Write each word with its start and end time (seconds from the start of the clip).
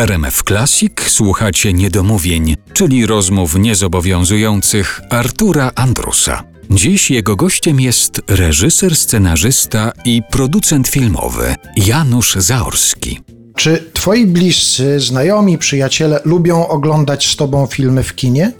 RMF 0.00 0.42
Classic 0.42 0.92
słuchacie 1.06 1.72
niedomówień, 1.72 2.56
czyli 2.72 3.06
rozmów 3.06 3.54
niezobowiązujących 3.54 5.00
Artura 5.10 5.70
Andrusa. 5.74 6.42
Dziś 6.70 7.10
jego 7.10 7.36
gościem 7.36 7.80
jest 7.80 8.20
reżyser, 8.28 8.96
scenarzysta 8.96 9.92
i 10.04 10.22
producent 10.30 10.88
filmowy 10.88 11.54
Janusz 11.76 12.34
Zaorski. 12.34 13.20
Czy 13.56 13.90
twoi 13.92 14.26
bliscy, 14.26 15.00
znajomi, 15.00 15.58
przyjaciele 15.58 16.20
lubią 16.24 16.68
oglądać 16.68 17.26
z 17.26 17.36
tobą 17.36 17.66
filmy 17.66 18.02
w 18.02 18.14
kinie? 18.14 18.52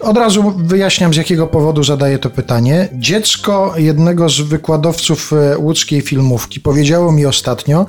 Od 0.00 0.16
razu 0.16 0.54
wyjaśniam, 0.56 1.14
z 1.14 1.16
jakiego 1.16 1.46
powodu 1.46 1.84
zadaję 1.84 2.18
to 2.18 2.30
pytanie. 2.30 2.88
Dziecko 2.92 3.74
jednego 3.76 4.28
z 4.28 4.40
wykładowców 4.40 5.32
e, 5.32 5.58
łódzkiej 5.58 6.00
filmówki 6.00 6.60
powiedziało 6.60 7.12
mi 7.12 7.26
ostatnio, 7.26 7.86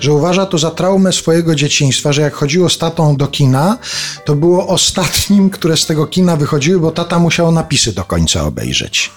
że 0.00 0.12
uważa 0.12 0.46
to 0.46 0.58
za 0.58 0.70
traumę 0.70 1.12
swojego 1.12 1.54
dzieciństwa, 1.54 2.12
że 2.12 2.22
jak 2.22 2.34
chodziło 2.34 2.68
z 2.68 2.78
tatą 2.78 3.16
do 3.16 3.26
kina, 3.26 3.78
to 4.24 4.34
było 4.34 4.66
ostatnim, 4.66 5.50
które 5.50 5.76
z 5.76 5.86
tego 5.86 6.06
kina 6.06 6.36
wychodziły, 6.36 6.80
bo 6.80 6.90
tata 6.90 7.18
musiał 7.18 7.52
napisy 7.52 7.92
do 7.92 8.04
końca 8.04 8.44
obejrzeć. 8.44 9.10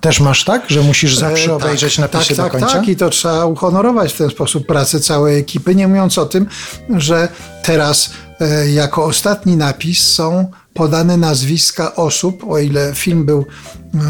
Też 0.00 0.20
masz 0.20 0.44
tak, 0.44 0.62
że 0.68 0.80
musisz 0.82 1.16
zawsze 1.16 1.50
E, 1.50 1.54
obejrzeć 1.54 1.96
tak, 1.96 2.12
napisy 2.12 2.36
tak, 2.36 2.46
do 2.46 2.50
końca? 2.50 2.66
Tak, 2.66 2.76
tak, 2.76 2.88
i 2.88 2.96
to 2.96 3.10
trzeba 3.10 3.46
uhonorować 3.46 4.12
w 4.12 4.18
ten 4.18 4.30
sposób 4.30 4.66
pracę 4.66 5.00
całej 5.00 5.38
ekipy, 5.38 5.74
nie 5.74 5.88
mówiąc 5.88 6.18
o 6.18 6.26
tym, 6.26 6.46
że 6.96 7.28
teraz 7.64 8.10
e, 8.40 8.70
jako 8.70 9.04
ostatni 9.04 9.56
napis 9.56 10.06
są 10.06 10.50
podane 10.74 11.16
nazwiska 11.16 11.96
osób, 11.96 12.44
o 12.48 12.58
ile 12.58 12.94
film 12.94 13.24
był 13.24 13.46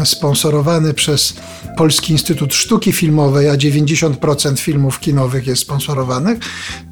e, 0.01 0.05
sponsorowany 0.05 0.93
przez 0.93 1.33
Polski 1.77 2.11
Instytut 2.13 2.53
Sztuki 2.53 2.91
Filmowej, 2.91 3.49
a 3.49 3.55
90% 3.55 4.57
filmów 4.57 4.99
kinowych 4.99 5.47
jest 5.47 5.61
sponsorowanych, 5.61 6.39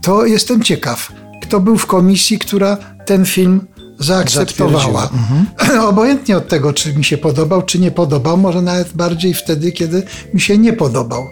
to 0.02 0.26
jestem 0.26 0.64
ciekaw, 0.64 1.12
kto 1.42 1.60
był 1.60 1.78
w 1.78 1.86
komisji, 1.86 2.40
która 2.40 2.78
ten 3.06 3.26
film 3.26 3.68
zaakceptowała. 4.00 5.02
Zatwierdziła. 5.02 5.86
Obojętnie 5.90 6.38
od 6.38 6.48
tego, 6.48 6.74
czy 6.74 6.94
mi 6.94 7.04
się 7.04 7.18
podobał, 7.18 7.62
czy 7.62 7.80
nie 7.80 7.92
podobał, 7.92 8.38
może 8.38 8.62
nawet 8.62 8.94
bardziej 8.94 9.34
wtedy, 9.34 9.72
kiedy 9.72 10.04
mi 10.34 10.42
się 10.42 10.58
nie 10.58 10.74
podobał. 10.74 11.28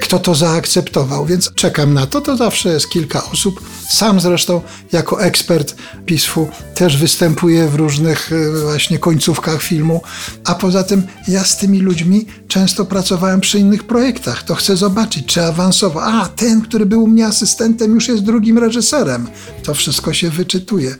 Kto 0.00 0.18
to 0.18 0.34
zaakceptował, 0.34 1.26
więc 1.26 1.54
czekam 1.54 1.94
na 1.94 2.06
to. 2.06 2.20
To 2.20 2.36
zawsze 2.36 2.68
jest 2.68 2.88
kilka 2.88 3.24
osób. 3.32 3.60
Sam 3.88 4.20
zresztą 4.20 4.60
jako 4.92 5.22
ekspert 5.22 5.76
PISF-u 6.06 6.48
też 6.74 6.96
występuję 6.96 7.68
w 7.68 7.74
różnych 7.74 8.32
y, 8.32 8.62
właśnie 8.62 8.98
końcówkach 8.98 9.62
filmu, 9.62 10.02
a 10.44 10.54
poza 10.54 10.84
tym 10.84 11.02
ja 11.28 11.44
z 11.44 11.56
tymi 11.56 11.78
ludźmi 11.78 12.26
często 12.48 12.84
pracowałem 12.84 13.40
przy 13.40 13.58
innych 13.58 13.84
projektach. 13.84 14.42
To 14.42 14.54
chcę 14.54 14.76
zobaczyć, 14.76 15.26
czy 15.26 15.44
awansował. 15.44 16.04
A, 16.04 16.28
ten, 16.28 16.60
który 16.60 16.86
był 16.86 17.04
u 17.04 17.06
mnie 17.06 17.26
asystentem, 17.26 17.94
już 17.94 18.08
jest 18.08 18.22
drugim 18.22 18.58
reżyserem. 18.58 19.26
To 19.62 19.74
wszystko 19.74 20.12
się 20.12 20.30
wyczytuje. 20.30 20.94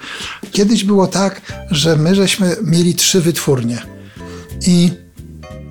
Kiedyś 0.53 0.85
było 0.85 1.07
tak, 1.07 1.43
że 1.71 1.97
my 1.97 2.15
żeśmy 2.15 2.57
mieli 2.63 2.95
trzy 2.95 3.21
wytwórnie 3.21 3.83
i 4.67 4.91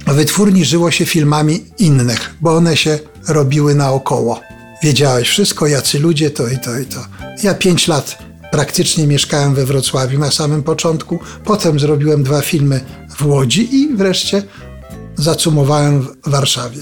wytwórni 0.08 0.66
żyło 0.66 0.92
się 0.92 1.06
filmami 1.06 1.66
innych, 1.80 2.36
bo 2.42 2.56
one 2.56 2.78
się 2.78 3.00
robiły 3.28 3.76
naokoło. 3.76 4.53
Wiedziałeś 4.84 5.30
wszystko, 5.30 5.68
jacy 5.68 6.00
ludzie, 6.00 6.32
to 6.32 6.48
i 6.48 6.58
to 6.58 6.80
i 6.80 6.86
to. 6.86 7.06
Ja 7.44 7.54
pięć 7.54 7.88
lat 7.88 8.18
praktycznie 8.52 9.08
mieszkałem 9.08 9.56
we 9.56 9.66
Wrocławiu 9.66 10.20
na 10.20 10.32
samym 10.32 10.64
początku, 10.64 11.20
potem 11.44 11.80
zrobiłem 11.80 12.24
dwa 12.24 12.42
filmy 12.42 12.82
w 13.18 13.26
Łodzi 13.26 13.76
i 13.76 13.96
wreszcie 13.96 14.44
zacumowałem 15.16 16.02
w 16.02 16.30
Warszawie. 16.30 16.82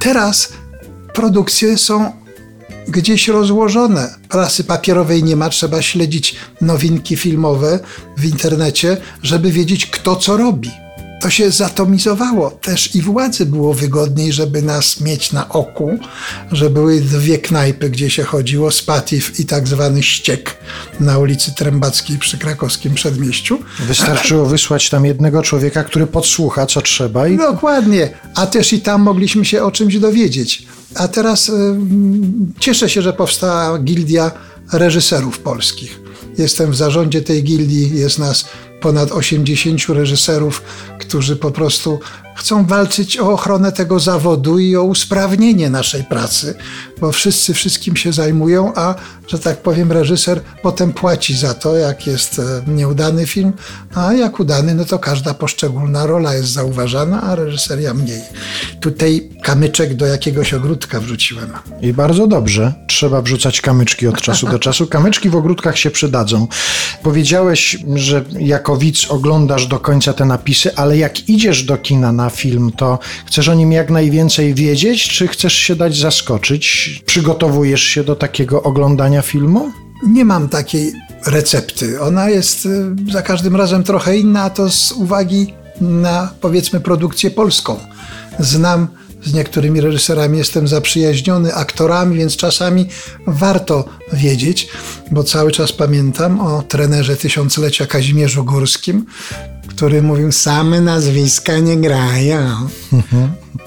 Teraz 0.00 0.52
produkcje 1.14 1.78
są 1.78 2.12
gdzieś 2.88 3.28
rozłożone. 3.28 4.14
Prasy 4.28 4.64
papierowej 4.64 5.24
nie 5.24 5.36
ma, 5.36 5.48
trzeba 5.48 5.82
śledzić 5.82 6.36
nowinki 6.60 7.16
filmowe 7.16 7.78
w 8.16 8.24
internecie, 8.24 8.96
żeby 9.22 9.52
wiedzieć, 9.52 9.86
kto 9.86 10.16
co 10.16 10.36
robi. 10.36 10.70
To 11.20 11.30
się 11.30 11.50
zatomizowało. 11.50 12.50
Też 12.50 12.94
i 12.94 13.02
władzy 13.02 13.46
było 13.46 13.74
wygodniej, 13.74 14.32
żeby 14.32 14.62
nas 14.62 15.00
mieć 15.00 15.32
na 15.32 15.48
oku, 15.48 15.98
że 16.52 16.70
były 16.70 17.00
dwie 17.00 17.38
knajpy, 17.38 17.90
gdzie 17.90 18.10
się 18.10 18.22
chodziło, 18.22 18.70
Spatif 18.70 19.40
i 19.40 19.44
tak 19.46 19.68
zwany 19.68 20.02
ściek 20.02 20.56
na 21.00 21.18
ulicy 21.18 21.54
Trębackiej 21.54 22.18
przy 22.18 22.38
krakowskim 22.38 22.94
przedmieściu. 22.94 23.58
Wystarczyło 23.78 24.46
wysłać 24.46 24.90
tam 24.90 25.04
jednego 25.04 25.42
człowieka, 25.42 25.84
który 25.84 26.06
podsłucha, 26.06 26.66
co 26.66 26.80
trzeba 26.80 27.28
i 27.28 27.36
Dokładnie, 27.36 28.10
a 28.34 28.46
też 28.46 28.72
i 28.72 28.80
tam 28.80 29.02
mogliśmy 29.02 29.44
się 29.44 29.62
o 29.62 29.70
czymś 29.70 29.96
dowiedzieć. 29.96 30.66
A 30.94 31.08
teraz 31.08 31.48
y, 31.48 31.52
cieszę 32.58 32.88
się, 32.88 33.02
że 33.02 33.12
powstała 33.12 33.78
gildia 33.78 34.30
reżyserów 34.72 35.38
polskich. 35.38 36.07
Jestem 36.38 36.70
w 36.70 36.76
zarządzie 36.76 37.22
tej 37.22 37.42
gildii, 37.44 37.98
jest 37.98 38.18
nas 38.18 38.48
ponad 38.80 39.12
80 39.12 39.88
reżyserów, 39.88 40.62
którzy 40.98 41.36
po 41.36 41.50
prostu 41.50 42.00
chcą 42.38 42.66
walczyć 42.66 43.18
o 43.18 43.32
ochronę 43.32 43.72
tego 43.72 44.00
zawodu 44.00 44.58
i 44.58 44.76
o 44.76 44.82
usprawnienie 44.82 45.70
naszej 45.70 46.04
pracy, 46.04 46.54
bo 47.00 47.12
wszyscy 47.12 47.54
wszystkim 47.54 47.96
się 47.96 48.12
zajmują, 48.12 48.72
a 48.74 48.94
że 49.28 49.38
tak 49.38 49.62
powiem, 49.62 49.92
reżyser 49.92 50.40
potem 50.62 50.92
płaci 50.92 51.36
za 51.36 51.54
to, 51.54 51.76
jak 51.76 52.06
jest 52.06 52.38
e, 52.38 52.70
nieudany 52.70 53.26
film, 53.26 53.52
a 53.94 54.12
jak 54.12 54.40
udany, 54.40 54.74
no 54.74 54.84
to 54.84 54.98
każda 54.98 55.34
poszczególna 55.34 56.06
rola 56.06 56.34
jest 56.34 56.48
zauważana, 56.48 57.22
a 57.22 57.34
reżyseria 57.34 57.94
mniej. 57.94 58.22
Tutaj 58.80 59.30
kamyczek 59.42 59.94
do 59.94 60.06
jakiegoś 60.06 60.54
ogródka 60.54 61.00
wrzuciłem. 61.00 61.52
I 61.80 61.92
bardzo 61.92 62.26
dobrze. 62.26 62.74
Trzeba 62.86 63.22
wrzucać 63.22 63.60
kamyczki 63.60 64.06
od 64.06 64.20
czasu 64.20 64.48
do 64.48 64.58
czasu. 64.58 64.86
Kamyczki 64.86 65.30
w 65.30 65.36
ogródkach 65.36 65.78
się 65.78 65.90
przydadzą. 65.90 66.46
Powiedziałeś, 67.02 67.78
że 67.94 68.24
jako 68.38 68.76
widz 68.76 69.10
oglądasz 69.10 69.66
do 69.66 69.80
końca 69.80 70.12
te 70.12 70.24
napisy, 70.24 70.76
ale 70.76 70.98
jak 70.98 71.28
idziesz 71.28 71.62
do 71.62 71.76
kina 71.76 72.12
na 72.12 72.27
film, 72.30 72.72
to 72.76 72.98
chcesz 73.26 73.48
o 73.48 73.54
nim 73.54 73.72
jak 73.72 73.90
najwięcej 73.90 74.54
wiedzieć, 74.54 75.08
czy 75.08 75.28
chcesz 75.28 75.52
się 75.52 75.76
dać 75.76 75.98
zaskoczyć? 75.98 76.90
Przygotowujesz 77.06 77.82
się 77.82 78.04
do 78.04 78.16
takiego 78.16 78.62
oglądania 78.62 79.22
filmu? 79.22 79.72
Nie 80.06 80.24
mam 80.24 80.48
takiej 80.48 80.92
recepty. 81.26 82.00
Ona 82.00 82.30
jest 82.30 82.66
y, 82.66 82.70
za 83.12 83.22
każdym 83.22 83.56
razem 83.56 83.84
trochę 83.84 84.16
inna, 84.16 84.42
a 84.42 84.50
to 84.50 84.70
z 84.70 84.92
uwagi 84.92 85.54
na 85.80 86.32
powiedzmy 86.40 86.80
produkcję 86.80 87.30
polską. 87.30 87.76
Znam 88.38 88.88
z 89.24 89.34
niektórymi 89.34 89.80
reżyserami, 89.80 90.38
jestem 90.38 90.68
zaprzyjaźniony, 90.68 91.54
aktorami, 91.54 92.16
więc 92.18 92.36
czasami 92.36 92.86
warto 93.26 93.84
wiedzieć, 94.12 94.68
bo 95.10 95.24
cały 95.24 95.52
czas 95.52 95.72
pamiętam 95.72 96.40
o 96.40 96.62
trenerze 96.62 97.16
tysiąclecia 97.16 97.86
Kazimierzu 97.86 98.44
Górskim, 98.44 99.06
który 99.78 100.02
mówił, 100.02 100.32
same 100.32 100.80
nazwiska 100.80 101.58
nie 101.58 101.76
grają. 101.76 102.68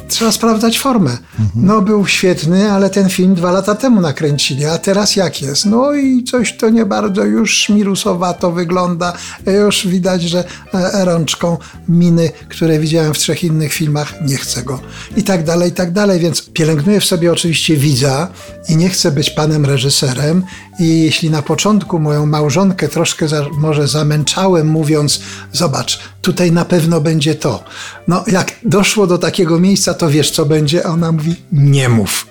Trzeba 0.08 0.32
sprawdzać 0.32 0.80
formę. 0.80 1.18
No 1.56 1.82
był 1.82 2.08
świetny, 2.08 2.72
ale 2.72 2.90
ten 2.90 3.10
film 3.10 3.36
dwa 3.36 3.52
lata 3.52 3.76
temu 3.76 4.02
nakręcili, 4.02 4.66
a 4.66 4.78
teraz 4.78 5.16
jak 5.16 5.42
jest? 5.42 5.66
No 5.66 5.94
i 5.94 6.24
coś 6.24 6.58
to 6.58 6.70
nie 6.70 6.86
bardzo 6.86 7.24
już 7.24 7.58
szmirusowato 7.58 8.52
wygląda. 8.52 9.14
Już 9.46 9.88
widać, 9.88 10.22
że 10.22 10.44
e, 10.74 11.06
rączką 11.06 11.58
miny, 11.90 12.32
które 12.50 12.80
widziałem 12.80 13.14
w 13.14 13.18
trzech 13.18 13.44
innych 13.44 13.74
filmach, 13.74 14.14
nie 14.28 14.38
chcę 14.38 14.64
go. 14.64 14.80
I 15.18 15.24
tak 15.24 15.44
dalej, 15.44 15.70
i 15.70 15.74
tak 15.74 15.92
dalej. 15.92 16.20
Więc 16.20 16.50
pielęgnuję 16.50 17.00
w 17.00 17.06
sobie 17.06 17.32
oczywiście 17.32 17.78
widza 17.78 18.28
i 18.70 18.76
nie 18.76 18.90
chcę 18.90 19.12
być 19.12 19.30
panem 19.30 19.66
reżyserem. 19.66 20.44
I 20.80 21.02
jeśli 21.02 21.30
na 21.30 21.42
początku 21.42 22.00
moją 22.00 22.26
małżonkę 22.26 22.88
troszkę 22.88 23.28
za, 23.28 23.46
może 23.58 23.88
zamęczałem, 23.88 24.68
mówiąc, 24.68 25.22
zobacz, 25.54 26.00
tutaj 26.22 26.52
na 26.52 26.66
pewno 26.66 27.02
będzie 27.02 27.36
to. 27.36 27.64
No, 28.08 28.24
jak 28.28 28.52
doszło 28.64 29.08
do 29.08 29.18
takiego 29.18 29.60
miejsca, 29.60 29.94
to 29.94 30.10
wiesz, 30.10 30.32
co 30.32 30.46
będzie, 30.46 30.86
a 30.86 30.90
ona 30.90 31.12
mówi, 31.12 31.36
nie 31.52 31.90
mów. 31.90 32.28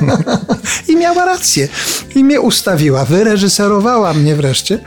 I 0.88 0.96
miała 0.96 1.24
rację. 1.24 1.68
I 2.14 2.24
mnie 2.24 2.40
ustawiła, 2.40 3.04
wyreżyserowała 3.04 4.14
mnie 4.14 4.36
wreszcie 4.36 4.78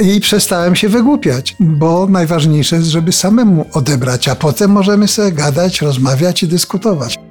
i 0.00 0.20
przestałem 0.20 0.76
się 0.76 0.88
wygłupiać, 0.88 1.56
bo 1.60 2.06
najważniejsze 2.06 2.76
jest, 2.76 2.88
żeby 2.88 3.12
samemu 3.12 3.66
odebrać, 3.72 4.28
a 4.28 4.34
potem 4.34 4.70
możemy 4.70 5.08
sobie 5.08 5.32
gadać, 5.32 5.82
rozmawiać 5.82 6.42
i 6.42 6.48
dyskutować. 6.48 7.29